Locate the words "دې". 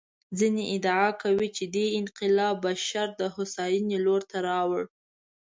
1.75-1.85